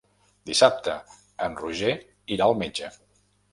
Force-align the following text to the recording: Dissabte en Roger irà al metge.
Dissabte 0.49 0.95
en 1.49 1.59
Roger 1.61 1.93
irà 2.39 2.51
al 2.51 2.61
metge. 2.65 2.93